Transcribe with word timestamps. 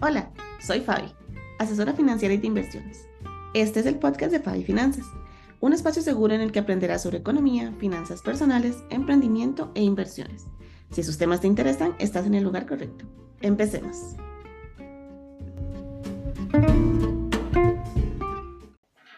Hola, 0.00 0.32
soy 0.60 0.78
Fabi, 0.78 1.12
asesora 1.58 1.92
financiera 1.92 2.32
y 2.32 2.36
de 2.36 2.46
inversiones. 2.46 3.08
Este 3.52 3.80
es 3.80 3.86
el 3.86 3.98
podcast 3.98 4.30
de 4.30 4.38
Fabi 4.38 4.62
Finanzas, 4.62 5.04
un 5.58 5.72
espacio 5.72 6.02
seguro 6.02 6.34
en 6.34 6.40
el 6.40 6.52
que 6.52 6.60
aprenderás 6.60 7.02
sobre 7.02 7.18
economía, 7.18 7.74
finanzas 7.80 8.22
personales, 8.22 8.76
emprendimiento 8.90 9.72
e 9.74 9.82
inversiones. 9.82 10.44
Si 10.92 11.00
esos 11.00 11.18
temas 11.18 11.40
te 11.40 11.48
interesan, 11.48 11.96
estás 11.98 12.26
en 12.26 12.34
el 12.34 12.44
lugar 12.44 12.68
correcto. 12.68 13.06
Empecemos. 13.40 14.14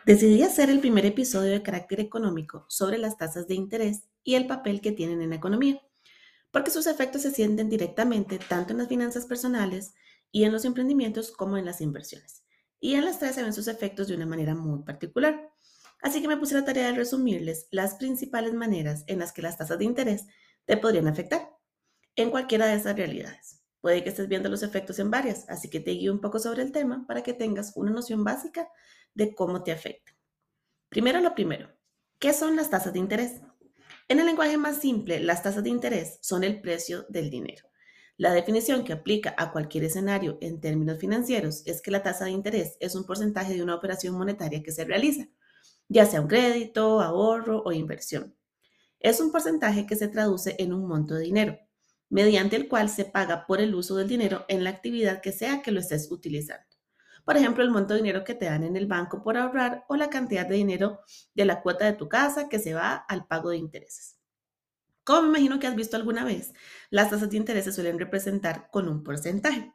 Decidí 0.07 0.43
hacer 0.43 0.71
el 0.71 0.81
primer 0.81 1.05
episodio 1.05 1.51
de 1.51 1.62
carácter 1.62 2.01
económico 2.01 2.65
sobre 2.71 2.97
las 2.97 3.19
tasas 3.19 3.47
de 3.47 3.55
interés 3.55 4.09
y 4.25 4.37
el 4.37 4.47
papel 4.47 4.81
que 4.81 4.92
tienen 4.92 5.20
en 5.20 5.28
la 5.28 5.37
economía, 5.37 5.83
porque 6.51 6.70
sus 6.70 6.87
efectos 6.87 7.20
se 7.20 7.33
sienten 7.33 7.69
directamente 7.69 8.39
tanto 8.39 8.73
en 8.73 8.78
las 8.78 8.89
finanzas 8.89 9.27
personales 9.27 9.92
y 10.33 10.45
en 10.45 10.52
los 10.52 10.65
emprendimientos 10.65 11.33
como 11.33 11.57
en 11.57 11.65
las 11.65 11.80
inversiones. 11.80 12.45
Y 12.79 12.95
en 12.95 13.05
las 13.05 13.19
tres 13.19 13.34
se 13.34 13.43
ven 13.43 13.52
sus 13.52 13.69
efectos 13.69 14.09
de 14.09 14.15
una 14.15 14.27
manera 14.27 14.55
muy 14.55 14.83
particular. 14.83 15.51
Así 16.03 16.23
que 16.23 16.29
me 16.29 16.37
puse 16.37 16.55
la 16.55 16.65
tarea 16.65 16.87
de 16.87 16.97
resumirles 16.97 17.69
las 17.70 17.97
principales 17.97 18.55
maneras 18.55 19.05
en 19.06 19.19
las 19.19 19.33
que 19.33 19.43
las 19.43 19.59
tasas 19.59 19.79
de 19.79 19.84
interés 19.84 20.27
te 20.65 20.77
podrían 20.77 21.09
afectar 21.09 21.51
en 22.16 22.30
cualquiera 22.30 22.66
de 22.66 22.75
esas 22.75 22.97
realidades. 22.97 23.62
Puede 23.80 24.03
que 24.03 24.11
estés 24.11 24.29
viendo 24.29 24.48
los 24.48 24.62
efectos 24.62 24.98
en 24.98 25.11
varias, 25.11 25.48
así 25.48 25.69
que 25.70 25.80
te 25.80 25.93
guío 25.93 26.12
un 26.12 26.20
poco 26.20 26.39
sobre 26.39 26.62
el 26.62 26.73
tema 26.73 27.06
para 27.06 27.23
que 27.23 27.33
tengas 27.33 27.73
una 27.77 27.91
noción 27.91 28.25
básica 28.25 28.69
de 29.15 29.34
cómo 29.34 29.62
te 29.62 29.73
afecta. 29.73 30.12
Primero 30.89 31.20
lo 31.20 31.34
primero, 31.34 31.70
¿qué 32.19 32.33
son 32.33 32.56
las 32.56 32.69
tasas 32.70 32.92
de 32.92 32.98
interés? 32.98 33.41
En 34.09 34.19
el 34.19 34.27
lenguaje 34.27 34.59
más 34.59 34.78
simple, 34.78 35.20
las 35.20 35.42
tasas 35.42 35.65
de 35.65 35.70
interés 35.70 36.19
son 36.20 36.45
el 36.45 36.61
precio 36.61 37.06
del 37.08 37.31
dinero. 37.31 37.70
La 38.21 38.35
definición 38.35 38.85
que 38.85 38.93
aplica 38.93 39.35
a 39.39 39.51
cualquier 39.51 39.85
escenario 39.85 40.37
en 40.43 40.61
términos 40.61 40.99
financieros 40.99 41.63
es 41.65 41.81
que 41.81 41.91
la 41.91 42.03
tasa 42.03 42.27
de 42.27 42.33
interés 42.33 42.77
es 42.79 42.95
un 42.95 43.07
porcentaje 43.07 43.55
de 43.55 43.63
una 43.63 43.75
operación 43.75 44.15
monetaria 44.15 44.63
que 44.63 44.73
se 44.73 44.85
realiza, 44.85 45.27
ya 45.89 46.05
sea 46.05 46.21
un 46.21 46.29
crédito, 46.29 47.01
ahorro 47.01 47.63
o 47.65 47.73
inversión. 47.73 48.37
Es 48.98 49.23
un 49.23 49.33
porcentaje 49.33 49.87
que 49.87 49.97
se 49.97 50.07
traduce 50.07 50.55
en 50.59 50.75
un 50.75 50.87
monto 50.87 51.15
de 51.15 51.23
dinero, 51.23 51.59
mediante 52.11 52.57
el 52.57 52.69
cual 52.69 52.91
se 52.91 53.07
paga 53.07 53.47
por 53.47 53.59
el 53.59 53.75
uso 53.75 53.97
del 53.97 54.09
dinero 54.09 54.45
en 54.48 54.65
la 54.65 54.71
actividad 54.71 55.23
que 55.23 55.33
sea 55.33 55.63
que 55.63 55.73
lo 55.73 55.81
estés 55.81 56.13
utilizando. 56.13 56.67
Por 57.25 57.39
ejemplo, 57.39 57.65
el 57.65 57.71
monto 57.71 57.95
de 57.95 58.01
dinero 58.01 58.23
que 58.23 58.35
te 58.35 58.45
dan 58.45 58.65
en 58.65 58.77
el 58.77 58.87
banco 58.87 59.23
por 59.23 59.39
ahorrar 59.39 59.87
o 59.89 59.97
la 59.97 60.11
cantidad 60.11 60.45
de 60.45 60.57
dinero 60.57 61.01
de 61.33 61.47
la 61.47 61.63
cuota 61.63 61.87
de 61.87 61.95
tu 61.95 62.07
casa 62.11 62.51
que 62.51 62.59
se 62.59 62.75
va 62.75 62.97
al 62.97 63.27
pago 63.27 63.48
de 63.48 63.57
intereses. 63.57 64.20
Como 65.05 65.23
me 65.23 65.29
imagino 65.29 65.59
que 65.59 65.67
has 65.67 65.77
visto 65.77 65.97
alguna 65.97 66.25
vez, 66.25 66.53
las 66.91 67.11
tasas 67.11 67.31
de 67.31 67.37
interés 67.37 67.65
se 67.65 67.73
suelen 67.73 67.98
representar 67.98 68.69
con 68.70 68.89
un 68.89 69.03
porcentaje, 69.03 69.73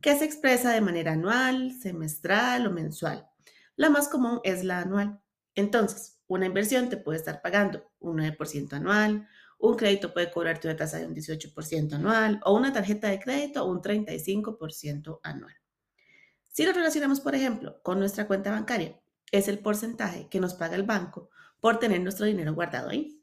que 0.00 0.16
se 0.16 0.24
expresa 0.24 0.72
de 0.72 0.80
manera 0.80 1.12
anual, 1.12 1.72
semestral 1.80 2.66
o 2.66 2.70
mensual. 2.70 3.28
La 3.76 3.90
más 3.90 4.08
común 4.08 4.40
es 4.44 4.64
la 4.64 4.80
anual. 4.80 5.20
Entonces, 5.54 6.20
una 6.26 6.46
inversión 6.46 6.88
te 6.88 6.96
puede 6.96 7.18
estar 7.18 7.42
pagando 7.42 7.90
un 7.98 8.18
9% 8.18 8.72
anual, 8.74 9.28
un 9.58 9.76
crédito 9.76 10.14
puede 10.14 10.30
cobrarte 10.30 10.68
una 10.68 10.76
tasa 10.76 10.98
de 10.98 11.06
un 11.06 11.14
18% 11.14 11.92
anual 11.94 12.40
o 12.44 12.54
una 12.54 12.72
tarjeta 12.72 13.08
de 13.08 13.20
crédito 13.20 13.66
un 13.66 13.82
35% 13.82 15.20
anual. 15.22 15.54
Si 16.48 16.64
lo 16.64 16.72
relacionamos, 16.72 17.20
por 17.20 17.34
ejemplo, 17.34 17.80
con 17.82 17.98
nuestra 17.98 18.26
cuenta 18.26 18.50
bancaria, 18.50 18.98
es 19.30 19.48
el 19.48 19.58
porcentaje 19.58 20.28
que 20.28 20.40
nos 20.40 20.54
paga 20.54 20.76
el 20.76 20.82
banco 20.82 21.30
por 21.60 21.78
tener 21.78 22.00
nuestro 22.00 22.26
dinero 22.26 22.54
guardado 22.54 22.88
ahí. 22.88 23.19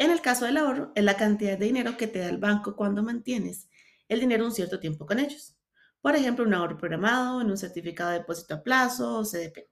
En 0.00 0.10
el 0.10 0.22
caso 0.22 0.46
del 0.46 0.56
ahorro, 0.56 0.92
es 0.94 1.04
la 1.04 1.18
cantidad 1.18 1.58
de 1.58 1.66
dinero 1.66 1.98
que 1.98 2.06
te 2.06 2.20
da 2.20 2.30
el 2.30 2.38
banco 2.38 2.74
cuando 2.74 3.02
mantienes 3.02 3.68
el 4.08 4.20
dinero 4.20 4.46
un 4.46 4.52
cierto 4.52 4.80
tiempo 4.80 5.04
con 5.04 5.18
ellos. 5.18 5.58
Por 6.00 6.16
ejemplo, 6.16 6.46
un 6.46 6.54
ahorro 6.54 6.78
programado 6.78 7.42
en 7.42 7.50
un 7.50 7.58
certificado 7.58 8.08
de 8.08 8.20
depósito 8.20 8.54
a 8.54 8.62
plazo 8.62 9.18
o 9.18 9.24
CDP. 9.24 9.68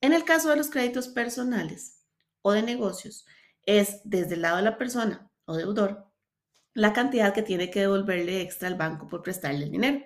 En 0.00 0.14
el 0.14 0.24
caso 0.24 0.48
de 0.48 0.56
los 0.56 0.68
créditos 0.68 1.06
personales 1.06 2.02
o 2.42 2.50
de 2.50 2.62
negocios, 2.62 3.24
es 3.62 4.00
desde 4.02 4.34
el 4.34 4.42
lado 4.42 4.56
de 4.56 4.62
la 4.64 4.76
persona 4.76 5.30
o 5.44 5.54
deudor 5.54 6.10
la 6.74 6.92
cantidad 6.92 7.32
que 7.32 7.44
tiene 7.44 7.70
que 7.70 7.82
devolverle 7.82 8.40
extra 8.40 8.66
al 8.66 8.74
banco 8.74 9.06
por 9.06 9.22
prestarle 9.22 9.66
el 9.66 9.70
dinero. 9.70 10.04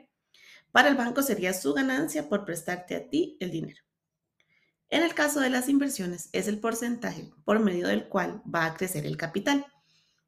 Para 0.70 0.88
el 0.88 0.96
banco 0.96 1.22
sería 1.22 1.54
su 1.54 1.72
ganancia 1.72 2.28
por 2.28 2.44
prestarte 2.44 2.94
a 2.94 3.08
ti 3.08 3.38
el 3.40 3.50
dinero. 3.50 3.83
En 4.90 5.02
el 5.02 5.14
caso 5.14 5.40
de 5.40 5.50
las 5.50 5.68
inversiones, 5.68 6.28
es 6.32 6.46
el 6.46 6.60
porcentaje 6.60 7.30
por 7.44 7.58
medio 7.58 7.88
del 7.88 8.08
cual 8.08 8.42
va 8.52 8.66
a 8.66 8.74
crecer 8.74 9.06
el 9.06 9.16
capital 9.16 9.66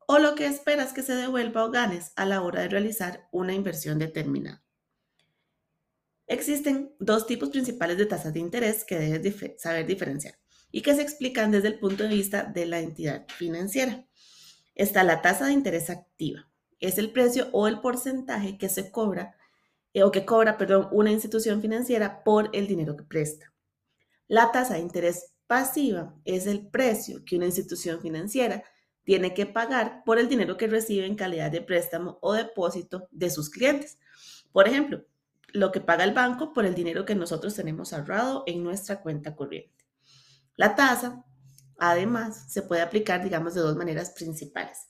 o 0.06 0.18
lo 0.18 0.34
que 0.34 0.46
esperas 0.46 0.92
que 0.92 1.02
se 1.02 1.14
devuelva 1.14 1.64
o 1.64 1.70
ganes 1.70 2.12
a 2.16 2.24
la 2.24 2.42
hora 2.42 2.62
de 2.62 2.68
realizar 2.68 3.28
una 3.32 3.54
inversión 3.54 3.98
determinada. 3.98 4.62
Existen 6.26 6.94
dos 6.98 7.26
tipos 7.26 7.50
principales 7.50 7.98
de 7.98 8.06
tasas 8.06 8.32
de 8.32 8.40
interés 8.40 8.84
que 8.84 8.98
debes 8.98 9.60
saber 9.60 9.86
diferenciar 9.86 10.34
y 10.72 10.82
que 10.82 10.94
se 10.94 11.02
explican 11.02 11.50
desde 11.52 11.68
el 11.68 11.78
punto 11.78 12.02
de 12.02 12.08
vista 12.08 12.44
de 12.44 12.66
la 12.66 12.80
entidad 12.80 13.26
financiera. 13.28 14.06
Está 14.74 15.04
la 15.04 15.22
tasa 15.22 15.46
de 15.46 15.52
interés 15.52 15.88
activa. 15.88 16.50
Es 16.80 16.98
el 16.98 17.12
precio 17.12 17.48
o 17.52 17.68
el 17.68 17.80
porcentaje 17.80 18.58
que 18.58 18.68
se 18.68 18.90
cobra 18.90 19.36
eh, 19.94 20.02
o 20.02 20.10
que 20.10 20.26
cobra, 20.26 20.58
perdón, 20.58 20.88
una 20.92 21.10
institución 21.10 21.62
financiera 21.62 22.22
por 22.24 22.50
el 22.52 22.66
dinero 22.66 22.96
que 22.96 23.04
presta. 23.04 23.52
La 24.28 24.52
tasa 24.52 24.74
de 24.74 24.80
interés 24.80 25.32
pasiva 25.46 26.14
es 26.24 26.46
el 26.46 26.66
precio 26.68 27.24
que 27.24 27.36
una 27.36 27.46
institución 27.46 28.00
financiera 28.00 28.64
tiene 29.04 29.34
que 29.34 29.46
pagar 29.46 30.02
por 30.04 30.18
el 30.18 30.28
dinero 30.28 30.56
que 30.56 30.66
recibe 30.66 31.06
en 31.06 31.14
calidad 31.14 31.50
de 31.50 31.62
préstamo 31.62 32.18
o 32.20 32.32
depósito 32.32 33.08
de 33.12 33.30
sus 33.30 33.50
clientes. 33.50 33.98
Por 34.52 34.66
ejemplo, 34.66 35.04
lo 35.52 35.70
que 35.70 35.80
paga 35.80 36.04
el 36.04 36.12
banco 36.12 36.52
por 36.52 36.66
el 36.66 36.74
dinero 36.74 37.04
que 37.04 37.14
nosotros 37.14 37.54
tenemos 37.54 37.92
ahorrado 37.92 38.42
en 38.46 38.64
nuestra 38.64 39.00
cuenta 39.00 39.36
corriente. 39.36 39.84
La 40.56 40.74
tasa, 40.74 41.24
además, 41.78 42.52
se 42.52 42.62
puede 42.62 42.82
aplicar, 42.82 43.22
digamos, 43.22 43.54
de 43.54 43.60
dos 43.60 43.76
maneras 43.76 44.10
principales. 44.10 44.88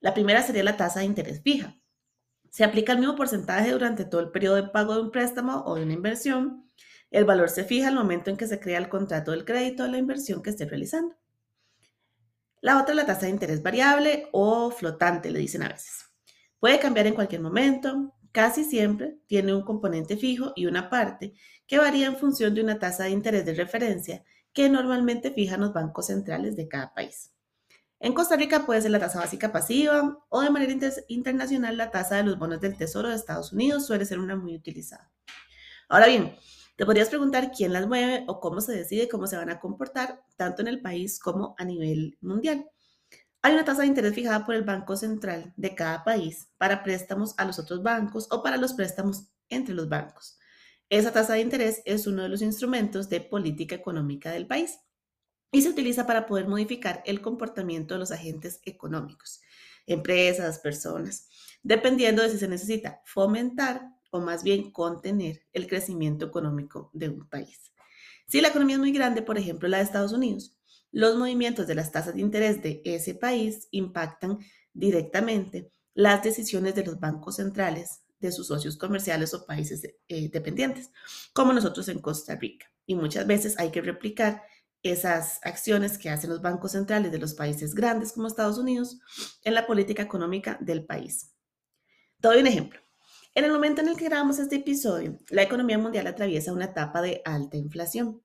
La 0.00 0.12
primera 0.12 0.42
sería 0.42 0.64
la 0.64 0.76
tasa 0.76 1.00
de 1.00 1.06
interés 1.06 1.40
fija, 1.42 1.80
se 2.50 2.64
aplica 2.64 2.92
el 2.92 2.98
mismo 2.98 3.14
porcentaje 3.14 3.70
durante 3.70 4.04
todo 4.04 4.20
el 4.20 4.30
periodo 4.30 4.56
de 4.56 4.64
pago 4.64 4.94
de 4.94 5.02
un 5.02 5.10
préstamo 5.12 5.62
o 5.66 5.76
de 5.76 5.84
una 5.84 5.92
inversión. 5.92 6.68
El 7.10 7.24
valor 7.24 7.50
se 7.50 7.64
fija 7.64 7.88
al 7.88 7.94
momento 7.94 8.30
en 8.30 8.36
que 8.36 8.46
se 8.46 8.60
crea 8.60 8.78
el 8.78 8.88
contrato 8.88 9.32
del 9.32 9.44
crédito 9.44 9.84
o 9.84 9.88
la 9.88 9.98
inversión 9.98 10.42
que 10.42 10.50
esté 10.50 10.64
realizando. 10.64 11.16
La 12.60 12.80
otra 12.80 12.92
es 12.92 12.96
la 12.96 13.06
tasa 13.06 13.26
de 13.26 13.30
interés 13.30 13.62
variable 13.62 14.28
o 14.32 14.70
flotante, 14.70 15.30
le 15.30 15.38
dicen 15.38 15.62
a 15.62 15.68
veces. 15.68 16.04
Puede 16.58 16.78
cambiar 16.78 17.06
en 17.06 17.14
cualquier 17.14 17.40
momento, 17.40 18.14
casi 18.32 18.64
siempre 18.64 19.18
tiene 19.26 19.54
un 19.54 19.62
componente 19.62 20.16
fijo 20.16 20.52
y 20.54 20.66
una 20.66 20.90
parte 20.90 21.32
que 21.66 21.78
varía 21.78 22.06
en 22.06 22.16
función 22.16 22.54
de 22.54 22.62
una 22.62 22.78
tasa 22.78 23.04
de 23.04 23.10
interés 23.10 23.44
de 23.44 23.54
referencia 23.54 24.24
que 24.52 24.68
normalmente 24.68 25.30
fijan 25.32 25.60
los 25.60 25.72
bancos 25.72 26.06
centrales 26.06 26.54
de 26.54 26.68
cada 26.68 26.92
país. 26.92 27.32
En 27.98 28.14
Costa 28.14 28.36
Rica 28.36 28.66
puede 28.66 28.82
ser 28.82 28.90
la 28.90 28.98
tasa 28.98 29.20
básica 29.20 29.52
pasiva 29.52 30.18
o 30.28 30.40
de 30.40 30.50
manera 30.50 30.74
internacional 31.08 31.76
la 31.76 31.90
tasa 31.90 32.16
de 32.16 32.24
los 32.24 32.38
bonos 32.38 32.60
del 32.60 32.76
Tesoro 32.76 33.08
de 33.08 33.14
Estados 33.14 33.52
Unidos 33.52 33.86
suele 33.86 34.06
ser 34.06 34.18
una 34.18 34.36
muy 34.36 34.54
utilizada. 34.54 35.10
Ahora 35.88 36.06
bien, 36.06 36.34
te 36.80 36.86
podrías 36.86 37.10
preguntar 37.10 37.52
quién 37.54 37.74
las 37.74 37.86
mueve 37.86 38.24
o 38.26 38.40
cómo 38.40 38.62
se 38.62 38.72
decide 38.72 39.06
cómo 39.06 39.26
se 39.26 39.36
van 39.36 39.50
a 39.50 39.60
comportar 39.60 40.24
tanto 40.36 40.62
en 40.62 40.68
el 40.68 40.80
país 40.80 41.18
como 41.18 41.54
a 41.58 41.64
nivel 41.66 42.16
mundial. 42.22 42.70
Hay 43.42 43.52
una 43.52 43.66
tasa 43.66 43.82
de 43.82 43.88
interés 43.88 44.14
fijada 44.14 44.46
por 44.46 44.54
el 44.54 44.64
Banco 44.64 44.96
Central 44.96 45.52
de 45.58 45.74
cada 45.74 46.04
país 46.04 46.48
para 46.56 46.82
préstamos 46.82 47.34
a 47.36 47.44
los 47.44 47.58
otros 47.58 47.82
bancos 47.82 48.28
o 48.30 48.42
para 48.42 48.56
los 48.56 48.72
préstamos 48.72 49.28
entre 49.50 49.74
los 49.74 49.90
bancos. 49.90 50.38
Esa 50.88 51.12
tasa 51.12 51.34
de 51.34 51.42
interés 51.42 51.82
es 51.84 52.06
uno 52.06 52.22
de 52.22 52.30
los 52.30 52.40
instrumentos 52.40 53.10
de 53.10 53.20
política 53.20 53.74
económica 53.74 54.30
del 54.30 54.46
país 54.46 54.78
y 55.52 55.60
se 55.60 55.68
utiliza 55.68 56.06
para 56.06 56.24
poder 56.24 56.48
modificar 56.48 57.02
el 57.04 57.20
comportamiento 57.20 57.92
de 57.92 58.00
los 58.00 58.10
agentes 58.10 58.58
económicos, 58.64 59.42
empresas, 59.84 60.60
personas, 60.60 61.28
dependiendo 61.62 62.22
de 62.22 62.30
si 62.30 62.38
se 62.38 62.48
necesita 62.48 63.02
fomentar 63.04 63.99
o 64.10 64.20
más 64.20 64.42
bien 64.42 64.70
contener 64.70 65.42
el 65.52 65.66
crecimiento 65.66 66.26
económico 66.26 66.90
de 66.92 67.08
un 67.08 67.28
país. 67.28 67.72
Si 68.26 68.40
la 68.40 68.48
economía 68.48 68.76
es 68.76 68.80
muy 68.80 68.92
grande, 68.92 69.22
por 69.22 69.38
ejemplo 69.38 69.68
la 69.68 69.78
de 69.78 69.84
Estados 69.84 70.12
Unidos, 70.12 70.56
los 70.92 71.16
movimientos 71.16 71.66
de 71.66 71.74
las 71.74 71.92
tasas 71.92 72.14
de 72.14 72.20
interés 72.20 72.62
de 72.62 72.82
ese 72.84 73.14
país 73.14 73.68
impactan 73.70 74.38
directamente 74.72 75.72
las 75.94 76.22
decisiones 76.22 76.74
de 76.74 76.84
los 76.84 76.98
bancos 76.98 77.36
centrales 77.36 78.02
de 78.18 78.32
sus 78.32 78.48
socios 78.48 78.76
comerciales 78.76 79.32
o 79.34 79.46
países 79.46 79.82
eh, 80.08 80.28
dependientes, 80.30 80.90
como 81.32 81.52
nosotros 81.52 81.88
en 81.88 82.00
Costa 82.00 82.36
Rica. 82.36 82.66
Y 82.86 82.94
muchas 82.94 83.26
veces 83.26 83.58
hay 83.58 83.70
que 83.70 83.80
replicar 83.80 84.42
esas 84.82 85.40
acciones 85.42 85.98
que 85.98 86.10
hacen 86.10 86.30
los 86.30 86.42
bancos 86.42 86.72
centrales 86.72 87.12
de 87.12 87.18
los 87.18 87.34
países 87.34 87.74
grandes 87.74 88.12
como 88.12 88.26
Estados 88.26 88.58
Unidos 88.58 88.98
en 89.44 89.54
la 89.54 89.66
política 89.66 90.02
económica 90.02 90.58
del 90.60 90.84
país. 90.84 91.32
Te 92.20 92.28
un 92.28 92.46
ejemplo. 92.46 92.80
En 93.40 93.46
el 93.46 93.52
momento 93.52 93.80
en 93.80 93.88
el 93.88 93.96
que 93.96 94.04
grabamos 94.04 94.38
este 94.38 94.56
episodio, 94.56 95.18
la 95.30 95.42
economía 95.42 95.78
mundial 95.78 96.06
atraviesa 96.06 96.52
una 96.52 96.66
etapa 96.66 97.00
de 97.00 97.22
alta 97.24 97.56
inflación. 97.56 98.22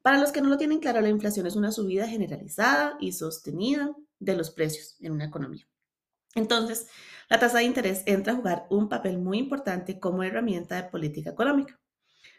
Para 0.00 0.16
los 0.16 0.32
que 0.32 0.40
no 0.40 0.48
lo 0.48 0.56
tienen 0.56 0.78
claro, 0.78 1.02
la 1.02 1.10
inflación 1.10 1.46
es 1.46 1.54
una 1.54 1.70
subida 1.70 2.08
generalizada 2.08 2.96
y 2.98 3.12
sostenida 3.12 3.94
de 4.20 4.34
los 4.34 4.50
precios 4.50 4.96
en 5.00 5.12
una 5.12 5.26
economía. 5.26 5.68
Entonces, 6.34 6.86
la 7.28 7.38
tasa 7.38 7.58
de 7.58 7.64
interés 7.64 8.04
entra 8.06 8.32
a 8.32 8.36
jugar 8.36 8.66
un 8.70 8.88
papel 8.88 9.18
muy 9.18 9.36
importante 9.36 10.00
como 10.00 10.22
herramienta 10.22 10.76
de 10.76 10.88
política 10.88 11.28
económica. 11.28 11.78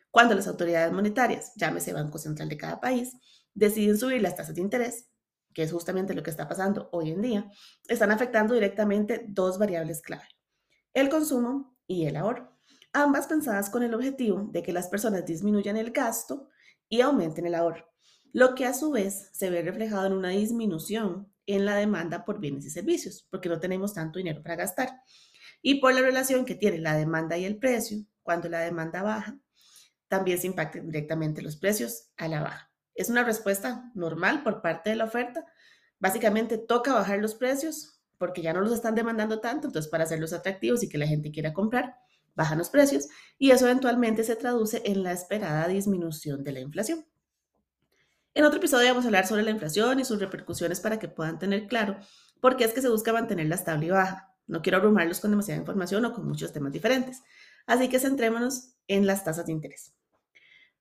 Cuando 0.09 0.33
las 0.33 0.47
autoridades 0.47 0.91
monetarias, 0.91 1.51
llámese 1.55 1.93
Banco 1.93 2.17
Central 2.17 2.49
de 2.49 2.57
cada 2.57 2.79
país, 2.79 3.13
deciden 3.53 3.99
subir 3.99 4.23
las 4.23 4.35
tasas 4.35 4.55
de 4.55 4.61
interés, 4.61 5.11
que 5.53 5.61
es 5.61 5.71
justamente 5.71 6.15
lo 6.15 6.23
que 6.23 6.31
está 6.31 6.47
pasando 6.47 6.89
hoy 6.91 7.11
en 7.11 7.21
día, 7.21 7.51
están 7.87 8.09
afectando 8.09 8.55
directamente 8.55 9.27
dos 9.27 9.59
variables 9.59 10.01
clave, 10.01 10.27
el 10.91 11.09
consumo 11.09 11.74
y 11.87 12.05
el 12.05 12.15
ahorro, 12.15 12.57
ambas 12.93 13.27
pensadas 13.27 13.69
con 13.69 13.83
el 13.83 13.93
objetivo 13.93 14.49
de 14.51 14.63
que 14.63 14.73
las 14.73 14.87
personas 14.87 15.25
disminuyan 15.25 15.77
el 15.77 15.91
gasto 15.91 16.49
y 16.89 17.01
aumenten 17.01 17.45
el 17.45 17.55
ahorro, 17.55 17.85
lo 18.33 18.55
que 18.55 18.65
a 18.65 18.73
su 18.73 18.91
vez 18.91 19.29
se 19.33 19.49
ve 19.49 19.61
reflejado 19.61 20.07
en 20.07 20.13
una 20.13 20.29
disminución 20.29 21.31
en 21.45 21.65
la 21.65 21.75
demanda 21.75 22.25
por 22.25 22.39
bienes 22.39 22.65
y 22.65 22.69
servicios, 22.69 23.27
porque 23.29 23.49
no 23.49 23.59
tenemos 23.59 23.93
tanto 23.93 24.19
dinero 24.19 24.41
para 24.41 24.55
gastar. 24.55 24.89
Y 25.61 25.75
por 25.79 25.93
la 25.93 26.01
relación 26.01 26.45
que 26.45 26.55
tiene 26.55 26.79
la 26.79 26.95
demanda 26.95 27.37
y 27.37 27.45
el 27.45 27.57
precio, 27.57 27.97
cuando 28.23 28.49
la 28.49 28.59
demanda 28.59 29.03
baja, 29.03 29.37
también 30.07 30.39
se 30.39 30.47
impactan 30.47 30.87
directamente 30.87 31.41
los 31.41 31.57
precios 31.57 32.09
a 32.17 32.27
la 32.27 32.41
baja. 32.41 32.71
Es 32.93 33.09
una 33.09 33.23
respuesta 33.23 33.91
normal 33.93 34.43
por 34.43 34.61
parte 34.61 34.89
de 34.89 34.95
la 34.95 35.05
oferta. 35.05 35.45
Básicamente 35.99 36.57
toca 36.57 36.93
bajar 36.93 37.19
los 37.19 37.35
precios 37.35 37.94
porque 38.17 38.41
ya 38.41 38.53
no 38.53 38.61
los 38.61 38.71
están 38.71 38.95
demandando 38.95 39.39
tanto, 39.39 39.67
entonces 39.67 39.89
para 39.89 40.03
hacerlos 40.03 40.33
atractivos 40.33 40.83
y 40.83 40.89
que 40.89 40.97
la 40.97 41.07
gente 41.07 41.31
quiera 41.31 41.53
comprar, 41.53 41.95
bajan 42.35 42.57
los 42.57 42.69
precios 42.69 43.07
y 43.37 43.51
eso 43.51 43.65
eventualmente 43.65 44.23
se 44.23 44.35
traduce 44.35 44.81
en 44.85 45.03
la 45.03 45.11
esperada 45.11 45.67
disminución 45.67 46.43
de 46.43 46.51
la 46.51 46.59
inflación. 46.59 47.05
En 48.33 48.43
otro 48.43 48.57
episodio 48.57 48.89
vamos 48.89 49.05
a 49.05 49.07
hablar 49.07 49.25
sobre 49.25 49.43
la 49.43 49.51
inflación 49.51 49.99
y 49.99 50.05
sus 50.05 50.19
repercusiones 50.19 50.81
para 50.81 50.99
que 50.99 51.07
puedan 51.07 51.39
tener 51.39 51.67
claro 51.67 51.97
por 52.41 52.57
qué 52.57 52.65
es 52.65 52.73
que 52.73 52.81
se 52.81 52.89
busca 52.89 53.13
mantenerla 53.13 53.55
estable 53.55 53.85
y 53.85 53.89
baja. 53.91 54.35
No 54.45 54.61
quiero 54.61 54.77
abrumarlos 54.77 55.21
con 55.21 55.31
demasiada 55.31 55.59
información 55.59 56.03
o 56.05 56.13
con 56.13 56.27
muchos 56.27 56.51
temas 56.51 56.73
diferentes. 56.73 57.23
Así 57.65 57.87
que 57.87 57.97
centrémonos 57.97 58.73
en 58.87 59.07
las 59.07 59.23
tasas 59.23 59.45
de 59.45 59.53
interés. 59.53 59.93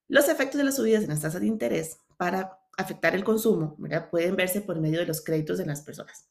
Los 0.09 0.29
efectos 0.29 0.59
de 0.59 0.65
las 0.65 0.77
subidas 0.77 1.05
en 1.05 1.11
las 1.11 1.21
tasas 1.21 1.41
de 1.41 1.47
interés 1.47 1.99
para 2.17 2.59
afectar 2.77 3.15
el 3.15 3.25
consumo 3.25 3.77
pueden 4.11 4.37
verse 4.37 4.61
por 4.61 4.81
medio 4.81 4.99
de 4.99 5.07
los 5.07 5.23
créditos 5.23 5.59
de 5.59 5.67
las 5.67 5.83
personas. 5.83 6.29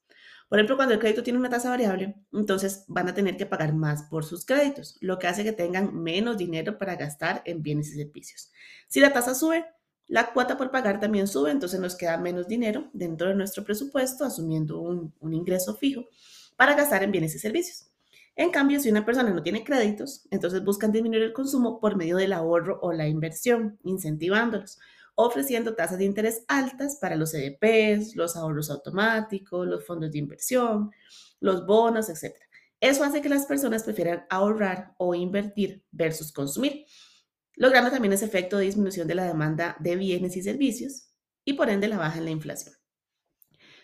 Por 0.53 0.59
ejemplo, 0.59 0.75
cuando 0.75 0.93
el 0.93 0.99
crédito 0.99 1.23
tiene 1.23 1.39
una 1.39 1.49
tasa 1.49 1.71
variable, 1.71 2.13
entonces 2.31 2.85
van 2.87 3.09
a 3.09 3.15
tener 3.15 3.37
que 3.37 3.47
pagar 3.47 3.73
más 3.73 4.03
por 4.03 4.23
sus 4.23 4.45
créditos, 4.45 4.99
lo 5.01 5.17
que 5.17 5.25
hace 5.25 5.43
que 5.43 5.51
tengan 5.51 5.95
menos 5.95 6.37
dinero 6.37 6.77
para 6.77 6.95
gastar 6.95 7.41
en 7.45 7.63
bienes 7.63 7.87
y 7.87 7.95
servicios. 7.95 8.51
Si 8.87 8.99
la 8.99 9.11
tasa 9.11 9.33
sube, 9.33 9.65
la 10.05 10.31
cuota 10.31 10.55
por 10.55 10.69
pagar 10.69 10.99
también 10.99 11.27
sube, 11.27 11.49
entonces 11.49 11.79
nos 11.79 11.95
queda 11.95 12.19
menos 12.19 12.47
dinero 12.47 12.87
dentro 12.93 13.29
de 13.29 13.33
nuestro 13.33 13.63
presupuesto, 13.63 14.25
asumiendo 14.25 14.79
un, 14.79 15.11
ingreso 15.33 15.75
fijo 15.75 16.03
para 16.55 16.75
gastar 16.75 17.01
en 17.01 17.11
bienes 17.11 17.33
y 17.33 17.39
servicios. 17.39 17.87
En 18.35 18.51
cambio, 18.51 18.79
si 18.79 18.91
una 18.91 19.07
persona 19.07 19.31
no 19.31 19.41
tiene 19.41 19.63
créditos, 19.63 20.27
entonces 20.29 20.63
buscan 20.63 20.91
disminuir 20.91 21.23
el 21.23 21.33
consumo 21.33 21.79
por 21.79 21.95
medio 21.95 22.17
del 22.17 22.31
ahorro 22.31 22.77
o 22.83 22.93
la 22.93 23.07
inversión, 23.07 23.79
incentivándolos, 23.83 24.77
ofreciendo 25.15 25.75
tasas 25.75 25.97
de 25.97 26.05
interés 26.05 26.43
altas 26.47 26.97
para 26.99 27.15
los 27.15 27.31
CDPs, 27.31 28.15
los 28.15 28.35
ahorros 28.35 28.69
automáticos, 28.69 29.67
los 29.67 29.85
fondos 29.85 30.11
de 30.11 30.19
inversión, 30.19 30.91
los 31.39 31.65
bonos, 31.65 32.09
etc. 32.09 32.35
Eso 32.79 33.03
hace 33.03 33.21
que 33.21 33.29
las 33.29 33.45
personas 33.45 33.83
prefieran 33.83 34.25
ahorrar 34.29 34.93
o 34.97 35.15
invertir 35.15 35.83
versus 35.91 36.31
consumir 36.31 36.85
logrando 37.55 37.91
también 37.91 38.13
ese 38.13 38.25
efecto 38.25 38.57
de 38.57 38.65
disminución 38.65 39.07
de 39.07 39.15
la 39.15 39.25
demanda 39.25 39.75
de 39.79 39.95
bienes 39.95 40.35
y 40.37 40.43
servicios 40.43 41.09
y 41.45 41.53
por 41.53 41.69
ende 41.69 41.87
la 41.87 41.97
baja 41.97 42.17
en 42.17 42.25
la 42.25 42.31
inflación. 42.31 42.75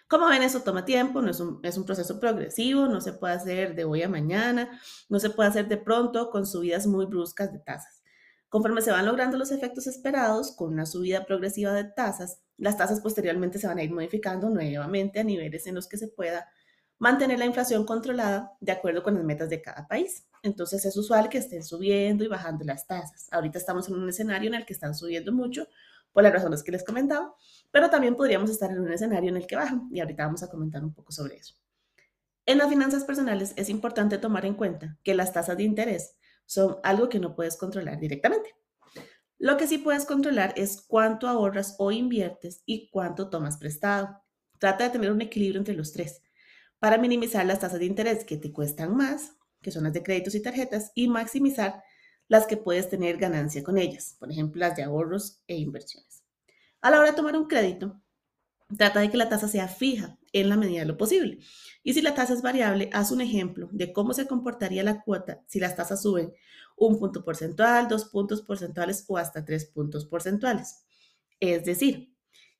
Como 0.07 0.27
ven, 0.27 0.41
eso 0.41 0.61
toma 0.61 0.85
tiempo, 0.85 1.21
no 1.21 1.29
es 1.29 1.39
un, 1.39 1.85
proceso 1.85 2.19
progresivo, 2.19 2.87
no 2.87 2.99
se 2.99 3.13
puede 3.13 3.35
hacer 3.35 3.75
de 3.75 3.83
hoy 3.83 4.01
a 4.01 4.09
mañana, 4.09 4.81
no 5.07 5.19
se 5.19 5.29
puede 5.29 5.49
hacer 5.49 5.67
de 5.67 5.77
pronto 5.77 6.31
con 6.31 6.47
subidas 6.47 6.87
muy 6.87 7.05
bruscas 7.05 7.51
de 7.53 7.59
tasas. 7.59 7.98
Conforme 8.49 8.81
se 8.81 8.91
van 8.91 9.05
logrando 9.05 9.37
los 9.37 9.51
efectos 9.51 9.85
esperados 9.85 10.51
con 10.55 10.73
una 10.73 10.87
subida 10.87 11.25
progresiva 11.25 11.71
de 11.71 11.83
tasas, 11.83 12.41
las 12.57 12.77
tasas 12.77 12.99
posteriormente 12.99 13.59
se 13.59 13.67
van 13.67 13.77
a 13.77 13.83
ir 13.83 13.91
modificando 13.91 14.49
nuevamente 14.49 15.19
a 15.19 15.23
niveles 15.23 15.67
en 15.67 15.75
los 15.75 15.87
que 15.87 15.97
se 15.97 16.07
pueda 16.07 16.49
mantener 16.97 17.37
la 17.37 17.45
inflación 17.45 17.85
controlada 17.85 18.51
de 18.59 18.71
acuerdo 18.71 19.03
con 19.03 19.13
las 19.13 19.23
metas 19.23 19.49
de 19.49 19.61
cada 19.61 19.87
país. 19.87 20.27
Entonces 20.41 20.83
es 20.83 20.97
usual 20.97 21.29
que 21.29 21.37
estén 21.37 21.63
subiendo 21.63 22.23
y 22.23 22.27
bajando 22.27 22.65
las 22.65 22.87
tasas. 22.87 23.27
Ahorita 23.31 23.59
estamos 23.59 23.87
en 23.87 23.95
un 23.95 24.09
escenario 24.09 24.49
en 24.49 24.55
el 24.55 24.65
que 24.65 24.73
están 24.73 24.95
subiendo 24.95 25.31
mucho 25.31 25.67
por 26.11 26.23
las 26.23 26.33
razones 26.33 26.63
que 26.63 26.71
les 26.71 26.83
comentaba, 26.83 27.35
pero 27.71 27.89
también 27.89 28.15
podríamos 28.15 28.49
estar 28.49 28.71
en 28.71 28.79
un 28.79 28.91
escenario 28.91 29.29
en 29.29 29.37
el 29.37 29.45
que 29.45 29.55
bajan 29.55 29.87
y 29.91 29.99
ahorita 29.99 30.25
vamos 30.25 30.41
a 30.41 30.49
comentar 30.49 30.83
un 30.83 30.93
poco 30.93 31.11
sobre 31.11 31.37
eso. 31.37 31.55
En 32.47 32.57
las 32.57 32.67
finanzas 32.67 33.05
personales 33.05 33.53
es 33.57 33.69
importante 33.69 34.17
tomar 34.17 34.43
en 34.45 34.55
cuenta 34.55 34.97
que 35.03 35.13
las 35.13 35.31
tasas 35.31 35.55
de 35.55 35.63
interés 35.63 36.15
son 36.49 36.77
algo 36.81 37.09
que 37.09 37.19
no 37.19 37.35
puedes 37.35 37.57
controlar 37.57 37.99
directamente. 37.99 38.55
Lo 39.37 39.55
que 39.55 39.67
sí 39.67 39.77
puedes 39.77 40.05
controlar 40.05 40.55
es 40.57 40.81
cuánto 40.81 41.27
ahorras 41.27 41.75
o 41.77 41.91
inviertes 41.91 42.63
y 42.65 42.89
cuánto 42.89 43.29
tomas 43.29 43.57
prestado. 43.57 44.23
Trata 44.57 44.85
de 44.85 44.89
tener 44.89 45.11
un 45.11 45.21
equilibrio 45.21 45.59
entre 45.59 45.75
los 45.75 45.93
tres 45.93 46.23
para 46.79 46.97
minimizar 46.97 47.45
las 47.45 47.59
tasas 47.59 47.79
de 47.79 47.85
interés 47.85 48.25
que 48.25 48.37
te 48.37 48.51
cuestan 48.51 48.97
más, 48.97 49.33
que 49.61 49.69
son 49.69 49.83
las 49.83 49.93
de 49.93 50.01
créditos 50.01 50.33
y 50.33 50.41
tarjetas, 50.41 50.91
y 50.95 51.07
maximizar 51.07 51.83
las 52.27 52.47
que 52.47 52.57
puedes 52.57 52.89
tener 52.89 53.17
ganancia 53.17 53.63
con 53.63 53.77
ellas, 53.77 54.15
por 54.19 54.31
ejemplo, 54.31 54.59
las 54.59 54.75
de 54.75 54.83
ahorros 54.83 55.43
e 55.45 55.55
inversiones. 55.55 56.23
A 56.81 56.89
la 56.89 56.99
hora 56.99 57.11
de 57.11 57.15
tomar 57.15 57.35
un 57.35 57.47
crédito, 57.47 58.01
trata 58.77 58.99
de 58.99 59.09
que 59.09 59.17
la 59.17 59.29
tasa 59.29 59.47
sea 59.47 59.67
fija 59.67 60.17
en 60.33 60.49
la 60.49 60.57
medida 60.57 60.81
de 60.81 60.85
lo 60.85 60.97
posible. 60.97 61.39
Y 61.83 61.93
si 61.93 62.01
la 62.01 62.13
tasa 62.13 62.33
es 62.33 62.41
variable, 62.41 62.89
haz 62.93 63.11
un 63.11 63.21
ejemplo 63.21 63.69
de 63.71 63.93
cómo 63.93 64.13
se 64.13 64.27
comportaría 64.27 64.83
la 64.83 65.01
cuota 65.01 65.41
si 65.47 65.59
las 65.59 65.75
tasas 65.75 66.01
suben 66.01 66.33
un 66.75 66.97
punto 66.97 67.23
porcentual, 67.23 67.87
dos 67.87 68.05
puntos 68.05 68.41
porcentuales 68.41 69.05
o 69.07 69.17
hasta 69.17 69.43
tres 69.43 69.65
puntos 69.65 70.05
porcentuales. 70.05 70.85
Es 71.39 71.65
decir, 71.65 72.13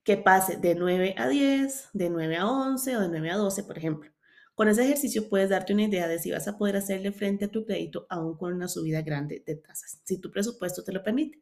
que 0.03 0.17
pase 0.17 0.57
de 0.57 0.75
9 0.75 1.15
a 1.17 1.27
10, 1.27 1.89
de 1.93 2.09
9 2.09 2.37
a 2.37 2.47
11 2.47 2.97
o 2.97 3.01
de 3.01 3.09
9 3.09 3.31
a 3.31 3.37
12, 3.37 3.63
por 3.63 3.77
ejemplo. 3.77 4.11
Con 4.55 4.67
ese 4.67 4.83
ejercicio 4.83 5.29
puedes 5.29 5.49
darte 5.49 5.73
una 5.73 5.83
idea 5.83 6.07
de 6.07 6.19
si 6.19 6.31
vas 6.31 6.47
a 6.47 6.57
poder 6.57 6.75
hacerle 6.75 7.11
frente 7.11 7.45
a 7.45 7.51
tu 7.51 7.65
crédito 7.65 8.05
aún 8.09 8.37
con 8.37 8.53
una 8.53 8.67
subida 8.67 9.01
grande 9.01 9.41
de 9.45 9.55
tasas, 9.55 10.01
si 10.03 10.19
tu 10.19 10.31
presupuesto 10.31 10.83
te 10.83 10.91
lo 10.91 11.01
permite. 11.01 11.41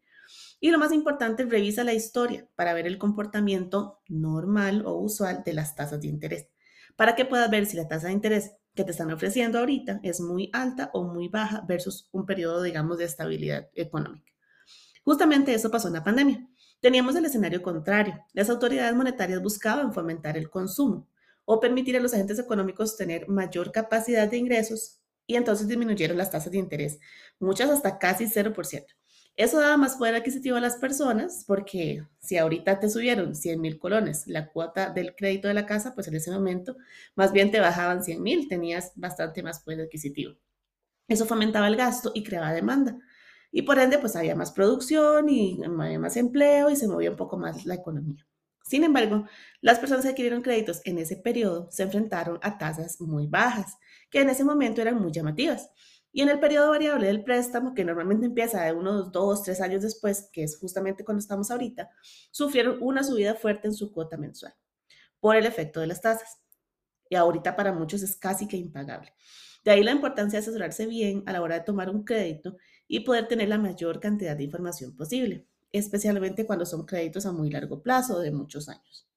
Y 0.59 0.71
lo 0.71 0.79
más 0.79 0.91
importante, 0.91 1.45
revisa 1.45 1.83
la 1.83 1.93
historia 1.93 2.47
para 2.55 2.73
ver 2.73 2.87
el 2.87 2.97
comportamiento 2.97 4.01
normal 4.07 4.83
o 4.85 4.93
usual 4.93 5.43
de 5.45 5.53
las 5.53 5.75
tasas 5.75 6.01
de 6.01 6.07
interés, 6.07 6.47
para 6.95 7.15
que 7.15 7.25
puedas 7.25 7.49
ver 7.51 7.65
si 7.65 7.77
la 7.77 7.87
tasa 7.87 8.07
de 8.07 8.13
interés 8.13 8.53
que 8.73 8.83
te 8.83 8.91
están 8.91 9.11
ofreciendo 9.11 9.59
ahorita 9.59 9.99
es 10.03 10.19
muy 10.19 10.49
alta 10.53 10.89
o 10.93 11.03
muy 11.03 11.27
baja 11.27 11.63
versus 11.67 12.09
un 12.11 12.25
periodo, 12.25 12.63
digamos, 12.63 12.97
de 12.97 13.05
estabilidad 13.05 13.69
económica. 13.75 14.31
Justamente 15.03 15.53
eso 15.53 15.71
pasó 15.71 15.87
en 15.87 15.95
la 15.95 16.03
pandemia. 16.03 16.47
Teníamos 16.79 17.15
el 17.15 17.25
escenario 17.25 17.61
contrario. 17.61 18.19
Las 18.33 18.49
autoridades 18.49 18.95
monetarias 18.95 19.41
buscaban 19.41 19.93
fomentar 19.93 20.37
el 20.37 20.49
consumo 20.49 21.07
o 21.45 21.59
permitir 21.59 21.95
a 21.97 21.99
los 21.99 22.13
agentes 22.13 22.39
económicos 22.39 22.97
tener 22.97 23.27
mayor 23.29 23.71
capacidad 23.71 24.27
de 24.27 24.37
ingresos 24.37 24.99
y 25.25 25.35
entonces 25.35 25.67
disminuyeron 25.67 26.17
las 26.17 26.31
tasas 26.31 26.51
de 26.51 26.57
interés, 26.57 26.99
muchas 27.39 27.69
hasta 27.69 27.97
casi 27.99 28.25
0%. 28.25 28.96
Eso 29.37 29.59
daba 29.59 29.77
más 29.77 29.95
poder 29.95 30.15
adquisitivo 30.15 30.57
a 30.57 30.59
las 30.61 30.77
personas 30.77 31.43
porque 31.47 32.03
si 32.19 32.37
ahorita 32.37 32.79
te 32.79 32.89
subieron 32.89 33.35
100 33.35 33.61
mil 33.61 33.77
colones 33.79 34.27
la 34.27 34.49
cuota 34.51 34.89
del 34.89 35.15
crédito 35.15 35.47
de 35.47 35.53
la 35.53 35.65
casa, 35.67 35.93
pues 35.95 36.07
en 36.07 36.15
ese 36.15 36.31
momento 36.31 36.75
más 37.15 37.31
bien 37.31 37.51
te 37.51 37.59
bajaban 37.59 38.03
100 38.03 38.21
mil, 38.21 38.47
tenías 38.49 38.91
bastante 38.95 39.43
más 39.43 39.59
poder 39.61 39.81
adquisitivo. 39.81 40.35
Eso 41.07 41.25
fomentaba 41.25 41.67
el 41.67 41.75
gasto 41.77 42.11
y 42.15 42.23
creaba 42.23 42.53
demanda. 42.53 42.97
Y 43.51 43.63
por 43.63 43.79
ende, 43.79 43.99
pues 43.99 44.15
había 44.15 44.35
más 44.35 44.51
producción 44.51 45.29
y 45.29 45.61
había 45.63 45.99
más 45.99 46.17
empleo 46.17 46.69
y 46.69 46.75
se 46.75 46.87
movía 46.87 47.11
un 47.11 47.17
poco 47.17 47.37
más 47.37 47.65
la 47.65 47.75
economía. 47.75 48.27
Sin 48.63 48.83
embargo, 48.83 49.25
las 49.61 49.79
personas 49.79 50.03
que 50.03 50.11
adquirieron 50.11 50.41
créditos 50.41 50.81
en 50.85 50.97
ese 50.99 51.17
periodo 51.17 51.69
se 51.71 51.83
enfrentaron 51.83 52.39
a 52.43 52.57
tasas 52.57 52.99
muy 53.01 53.27
bajas, 53.27 53.77
que 54.11 54.21
en 54.21 54.29
ese 54.29 54.43
momento 54.43 54.81
eran 54.81 55.01
muy 55.01 55.11
llamativas. 55.11 55.69
Y 56.11 56.21
en 56.21 56.29
el 56.29 56.39
periodo 56.39 56.71
variable 56.71 57.07
del 57.07 57.23
préstamo, 57.23 57.73
que 57.73 57.85
normalmente 57.85 58.25
empieza 58.25 58.63
de 58.63 58.73
unos 58.73 59.11
dos, 59.11 59.43
tres 59.43 59.61
años 59.61 59.83
después, 59.83 60.29
que 60.31 60.43
es 60.43 60.57
justamente 60.57 61.03
cuando 61.03 61.19
estamos 61.19 61.51
ahorita, 61.51 61.89
sufrieron 62.31 62.77
una 62.81 63.03
subida 63.03 63.35
fuerte 63.35 63.67
en 63.67 63.73
su 63.73 63.91
cuota 63.91 64.17
mensual 64.17 64.53
por 65.19 65.35
el 65.35 65.45
efecto 65.45 65.79
de 65.79 65.87
las 65.87 66.01
tasas. 66.01 66.39
Y 67.09 67.15
ahorita 67.15 67.55
para 67.55 67.73
muchos 67.73 68.01
es 68.01 68.15
casi 68.15 68.47
que 68.47 68.57
impagable. 68.57 69.13
De 69.63 69.71
ahí 69.71 69.83
la 69.83 69.91
importancia 69.91 70.39
de 70.39 70.43
asesorarse 70.43 70.85
bien 70.85 71.23
a 71.25 71.33
la 71.33 71.41
hora 71.41 71.55
de 71.55 71.65
tomar 71.65 71.89
un 71.89 72.03
crédito 72.03 72.57
y 72.87 73.01
poder 73.01 73.27
tener 73.27 73.49
la 73.49 73.57
mayor 73.57 73.99
cantidad 73.99 74.35
de 74.35 74.43
información 74.43 74.95
posible, 74.95 75.45
especialmente 75.71 76.45
cuando 76.45 76.65
son 76.65 76.85
créditos 76.85 77.25
a 77.25 77.31
muy 77.31 77.49
largo 77.49 77.81
plazo 77.81 78.19
de 78.19 78.31
muchos 78.31 78.69
años. 78.69 79.07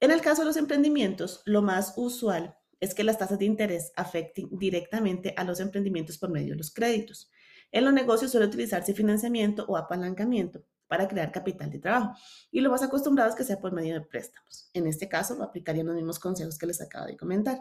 En 0.00 0.10
el 0.10 0.20
caso 0.20 0.42
de 0.42 0.46
los 0.46 0.56
emprendimientos, 0.56 1.42
lo 1.44 1.62
más 1.62 1.94
usual 1.96 2.56
es 2.80 2.94
que 2.94 3.04
las 3.04 3.18
tasas 3.18 3.38
de 3.38 3.44
interés 3.44 3.92
afecten 3.96 4.48
directamente 4.52 5.34
a 5.36 5.44
los 5.44 5.60
emprendimientos 5.60 6.18
por 6.18 6.30
medio 6.30 6.50
de 6.50 6.58
los 6.58 6.72
créditos. 6.72 7.30
En 7.72 7.84
los 7.84 7.92
negocios 7.92 8.30
suele 8.30 8.46
utilizarse 8.46 8.94
financiamiento 8.94 9.64
o 9.66 9.76
apalancamiento 9.76 10.64
para 10.86 11.08
crear 11.08 11.32
capital 11.32 11.70
de 11.70 11.78
trabajo 11.78 12.14
y 12.50 12.60
lo 12.60 12.70
más 12.70 12.82
acostumbrado 12.82 13.30
es 13.30 13.36
que 13.36 13.44
sea 13.44 13.60
por 13.60 13.72
medio 13.72 13.94
de 13.94 14.00
préstamos. 14.02 14.70
En 14.74 14.86
este 14.86 15.08
caso, 15.08 15.42
aplicarían 15.42 15.86
los 15.86 15.96
mismos 15.96 16.18
consejos 16.18 16.58
que 16.58 16.66
les 16.66 16.80
acabo 16.80 17.06
de 17.06 17.16
comentar. 17.16 17.58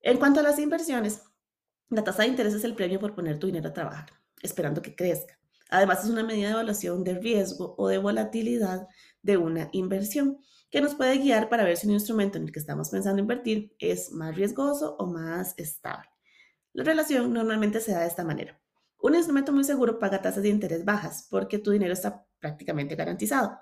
En 0.00 0.18
cuanto 0.18 0.40
a 0.40 0.42
las 0.42 0.58
inversiones, 0.58 1.22
la 1.90 2.04
tasa 2.04 2.22
de 2.22 2.28
interés 2.28 2.54
es 2.54 2.64
el 2.64 2.74
premio 2.74 2.98
por 2.98 3.14
poner 3.14 3.38
tu 3.38 3.46
dinero 3.46 3.68
a 3.68 3.72
trabajar, 3.72 4.12
esperando 4.40 4.82
que 4.82 4.94
crezca. 4.94 5.38
Además, 5.68 6.04
es 6.04 6.10
una 6.10 6.22
medida 6.22 6.46
de 6.46 6.52
evaluación 6.52 7.02
de 7.02 7.14
riesgo 7.14 7.74
o 7.76 7.88
de 7.88 7.98
volatilidad 7.98 8.86
de 9.22 9.36
una 9.36 9.68
inversión 9.72 10.38
que 10.70 10.80
nos 10.80 10.94
puede 10.94 11.18
guiar 11.18 11.48
para 11.48 11.64
ver 11.64 11.76
si 11.76 11.86
un 11.86 11.94
instrumento 11.94 12.38
en 12.38 12.44
el 12.44 12.52
que 12.52 12.58
estamos 12.58 12.90
pensando 12.90 13.20
invertir 13.20 13.74
es 13.78 14.12
más 14.12 14.34
riesgoso 14.34 14.96
o 14.98 15.06
más 15.06 15.54
estable. 15.56 16.08
La 16.72 16.84
relación 16.84 17.32
normalmente 17.32 17.80
se 17.80 17.92
da 17.92 18.00
de 18.00 18.08
esta 18.08 18.24
manera. 18.24 18.60
Un 18.98 19.14
instrumento 19.14 19.52
muy 19.52 19.64
seguro 19.64 19.98
paga 19.98 20.22
tasas 20.22 20.42
de 20.42 20.48
interés 20.48 20.84
bajas 20.84 21.26
porque 21.30 21.58
tu 21.58 21.70
dinero 21.70 21.92
está 21.92 22.26
prácticamente 22.38 22.96
garantizado, 22.96 23.58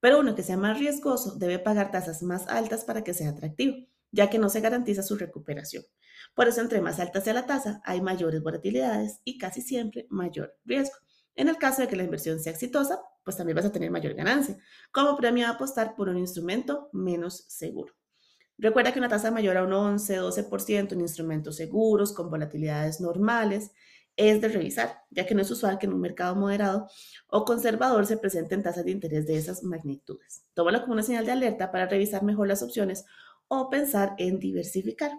pero 0.00 0.20
uno 0.20 0.34
que 0.34 0.42
sea 0.42 0.56
más 0.56 0.78
riesgoso 0.78 1.36
debe 1.36 1.58
pagar 1.58 1.90
tasas 1.90 2.22
más 2.22 2.48
altas 2.48 2.84
para 2.84 3.02
que 3.04 3.14
sea 3.14 3.30
atractivo, 3.30 3.76
ya 4.10 4.30
que 4.30 4.38
no 4.38 4.48
se 4.48 4.60
garantiza 4.60 5.02
su 5.02 5.16
recuperación. 5.16 5.84
Por 6.34 6.48
eso, 6.48 6.60
entre 6.60 6.80
más 6.80 6.98
alta 7.00 7.20
sea 7.20 7.34
la 7.34 7.46
tasa, 7.46 7.80
hay 7.84 8.00
mayores 8.00 8.42
volatilidades 8.42 9.20
y 9.24 9.38
casi 9.38 9.62
siempre 9.62 10.06
mayor 10.10 10.56
riesgo. 10.64 10.96
En 11.34 11.48
el 11.48 11.58
caso 11.58 11.82
de 11.82 11.88
que 11.88 11.96
la 11.96 12.04
inversión 12.04 12.40
sea 12.40 12.52
exitosa, 12.52 13.00
pues 13.26 13.36
también 13.36 13.56
vas 13.56 13.64
a 13.64 13.72
tener 13.72 13.90
mayor 13.90 14.14
ganancia, 14.14 14.56
como 14.92 15.16
premio 15.16 15.48
a 15.48 15.50
apostar 15.50 15.96
por 15.96 16.08
un 16.08 16.16
instrumento 16.16 16.88
menos 16.92 17.44
seguro. 17.48 17.92
Recuerda 18.56 18.92
que 18.92 19.00
una 19.00 19.08
tasa 19.08 19.32
mayor 19.32 19.56
a 19.56 19.64
un 19.64 19.72
11-12% 19.72 20.92
en 20.92 21.00
instrumentos 21.00 21.56
seguros 21.56 22.12
con 22.12 22.30
volatilidades 22.30 23.00
normales 23.00 23.72
es 24.14 24.40
de 24.40 24.46
revisar, 24.46 25.00
ya 25.10 25.26
que 25.26 25.34
no 25.34 25.42
es 25.42 25.50
usual 25.50 25.76
que 25.76 25.86
en 25.86 25.94
un 25.94 26.00
mercado 26.00 26.36
moderado 26.36 26.86
o 27.26 27.44
conservador 27.44 28.06
se 28.06 28.16
presenten 28.16 28.62
tasas 28.62 28.84
de 28.84 28.92
interés 28.92 29.26
de 29.26 29.36
esas 29.36 29.64
magnitudes. 29.64 30.44
Tómalo 30.54 30.82
como 30.82 30.92
una 30.92 31.02
señal 31.02 31.26
de 31.26 31.32
alerta 31.32 31.72
para 31.72 31.88
revisar 31.88 32.22
mejor 32.22 32.46
las 32.46 32.62
opciones 32.62 33.06
o 33.48 33.68
pensar 33.70 34.14
en 34.18 34.38
diversificar. 34.38 35.10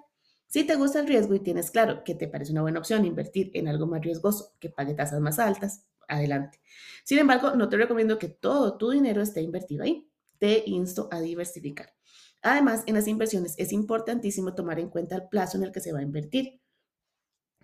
Si 0.47 0.63
te 0.63 0.75
gusta 0.75 1.01
el 1.01 1.07
riesgo 1.07 1.35
y 1.35 1.41
tienes 1.41 1.71
claro 1.71 2.05
que 2.05 2.15
te 2.15 2.29
parece 2.29 2.53
una 2.53 2.61
buena 2.61 2.79
opción 2.79 3.03
invertir 3.03 3.51
en 3.53 3.67
algo 3.67 3.85
más 3.85 4.01
riesgoso 4.01 4.55
que 4.61 4.69
pague 4.69 4.93
tasas 4.93 5.19
más 5.19 5.39
altas, 5.39 5.83
adelante. 6.07 6.61
Sin 7.03 7.19
embargo, 7.19 7.55
no 7.55 7.69
te 7.69 7.77
recomiendo 7.77 8.19
que 8.19 8.29
todo 8.29 8.77
tu 8.77 8.91
dinero 8.91 9.21
esté 9.21 9.41
invertido 9.41 9.83
ahí. 9.83 10.09
Te 10.39 10.63
insto 10.65 11.09
a 11.11 11.19
diversificar. 11.19 11.93
Además, 12.41 12.83
en 12.85 12.95
las 12.95 13.07
inversiones 13.07 13.55
es 13.57 13.71
importantísimo 13.71 14.55
tomar 14.55 14.79
en 14.79 14.89
cuenta 14.89 15.15
el 15.15 15.27
plazo 15.27 15.57
en 15.57 15.63
el 15.63 15.71
que 15.71 15.79
se 15.79 15.91
va 15.91 15.99
a 15.99 16.03
invertir. 16.03 16.61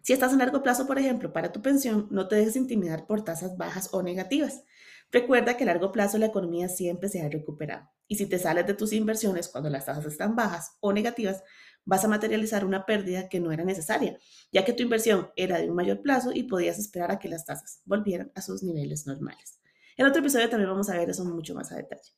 Si 0.01 0.11
estás 0.11 0.33
a 0.33 0.35
largo 0.35 0.63
plazo, 0.63 0.85
por 0.85 0.99
ejemplo, 0.99 1.31
para 1.31 1.51
tu 1.51 1.61
pensión, 1.61 2.07
no 2.11 2.27
te 2.27 2.35
dejes 2.35 2.57
intimidar 2.57 3.07
por 3.07 3.23
tasas 3.23 3.55
bajas 3.55 3.89
o 3.93 4.01
negativas. 4.01 4.63
Recuerda 5.11 5.55
que 5.55 5.63
a 5.63 5.67
largo 5.67 5.91
plazo 5.91 6.17
la 6.17 6.25
economía 6.25 6.67
siempre 6.67 7.07
se 7.07 7.21
ha 7.21 7.29
recuperado. 7.29 7.89
Y 8.07 8.15
si 8.15 8.25
te 8.25 8.39
sales 8.39 8.67
de 8.67 8.73
tus 8.73 8.91
inversiones 8.91 9.47
cuando 9.47 9.69
las 9.69 9.85
tasas 9.85 10.05
están 10.05 10.35
bajas 10.35 10.77
o 10.81 10.91
negativas, 10.91 11.43
vas 11.85 12.05
a 12.05 12.07
materializar 12.07 12.65
una 12.65 12.85
pérdida 12.85 13.29
que 13.29 13.39
no 13.39 13.51
era 13.51 13.63
necesaria, 13.63 14.17
ya 14.51 14.63
que 14.65 14.73
tu 14.73 14.83
inversión 14.83 15.29
era 15.35 15.59
de 15.59 15.69
un 15.69 15.75
mayor 15.75 16.01
plazo 16.01 16.31
y 16.33 16.43
podías 16.43 16.79
esperar 16.79 17.11
a 17.11 17.19
que 17.19 17.29
las 17.29 17.45
tasas 17.45 17.81
volvieran 17.85 18.31
a 18.35 18.41
sus 18.41 18.63
niveles 18.63 19.05
normales. 19.05 19.59
En 19.97 20.05
otro 20.05 20.21
episodio 20.21 20.49
también 20.49 20.69
vamos 20.69 20.89
a 20.89 20.97
ver 20.97 21.09
eso 21.09 21.25
mucho 21.25 21.53
más 21.53 21.71
a 21.71 21.75
detalle. 21.75 22.11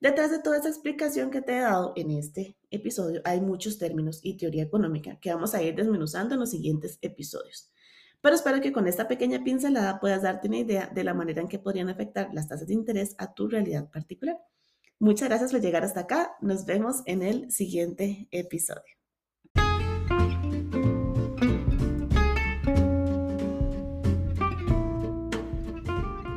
Detrás 0.00 0.30
de 0.30 0.38
toda 0.38 0.56
esta 0.56 0.68
explicación 0.68 1.30
que 1.30 1.42
te 1.42 1.56
he 1.56 1.60
dado 1.60 1.92
en 1.94 2.10
este 2.10 2.56
episodio 2.70 3.20
hay 3.24 3.40
muchos 3.40 3.76
términos 3.76 4.20
y 4.22 4.38
teoría 4.38 4.62
económica 4.62 5.18
que 5.20 5.32
vamos 5.32 5.54
a 5.54 5.62
ir 5.62 5.74
desmenuzando 5.74 6.34
en 6.34 6.40
los 6.40 6.50
siguientes 6.50 6.98
episodios. 7.02 7.70
Pero 8.22 8.34
espero 8.34 8.60
que 8.60 8.72
con 8.72 8.86
esta 8.86 9.08
pequeña 9.08 9.44
pincelada 9.44 10.00
puedas 10.00 10.22
darte 10.22 10.48
una 10.48 10.58
idea 10.58 10.86
de 10.86 11.04
la 11.04 11.14
manera 11.14 11.42
en 11.42 11.48
que 11.48 11.58
podrían 11.58 11.88
afectar 11.88 12.32
las 12.32 12.48
tasas 12.48 12.68
de 12.68 12.74
interés 12.74 13.14
a 13.18 13.34
tu 13.34 13.48
realidad 13.48 13.90
particular. 13.90 14.38
Muchas 15.02 15.30
gracias 15.30 15.50
por 15.50 15.62
llegar 15.62 15.82
hasta 15.82 16.00
acá. 16.00 16.36
Nos 16.42 16.66
vemos 16.66 16.96
en 17.06 17.22
el 17.22 17.50
siguiente 17.50 18.28
episodio. 18.32 18.82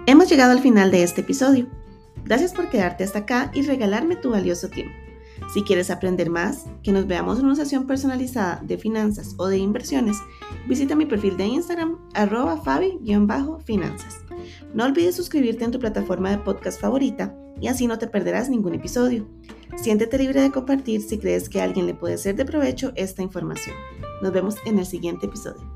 Hemos 0.05 0.29
llegado 0.29 0.53
al 0.53 0.62
final 0.62 0.91
de 0.91 1.03
este 1.03 1.20
episodio. 1.20 1.67
Gracias 2.24 2.53
por 2.53 2.70
quedarte 2.70 3.03
hasta 3.03 3.20
acá 3.20 3.51
y 3.53 3.63
regalarme 3.63 4.15
tu 4.15 4.29
valioso 4.29 4.70
tiempo. 4.70 4.96
Si 5.53 5.63
quieres 5.63 5.91
aprender 5.91 6.29
más, 6.29 6.63
que 6.84 6.93
nos 6.93 7.05
veamos 7.05 7.39
en 7.39 7.48
una 7.48 7.55
sesión 7.55 7.86
personalizada 7.86 8.62
de 8.63 8.77
finanzas 8.77 9.36
o 9.39 9.48
de 9.48 9.58
inversiones, 9.58 10.15
visita 10.70 10.96
mi 10.96 11.05
perfil 11.05 11.36
de 11.36 11.48
Instagram, 11.48 11.98
arroba 12.13 12.55
fabi-finanzas. 12.62 14.20
No 14.74 14.86
olvides 14.86 15.17
suscribirte 15.17 15.65
en 15.65 15.72
tu 15.72 15.79
plataforma 15.79 16.32
de 16.32 16.38
podcast 16.38 16.79
favorita 16.79 17.36
y 17.63 17.70
así 17.70 17.88
no 17.88 17.98
te 17.98 18.08
perderás 18.08 18.50
ningún 18.50 18.74
episodio. 18.74 19.25
Siéntete 19.77 20.17
libre 20.17 20.41
de 20.41 20.51
compartir 20.51 21.01
si 21.01 21.17
crees 21.17 21.48
que 21.48 21.62
a 21.62 21.63
alguien 21.63 21.88
le 21.88 21.93
puede 21.93 22.17
ser 22.17 22.36
de 22.36 22.43
provecho 22.43 22.91
esta 22.96 23.22
información. 23.22 23.74
Nos 24.22 24.34
vemos 24.34 24.55
en 24.65 24.79
el 24.79 24.86
siguiente 24.86 25.27
episodio. 25.27 25.73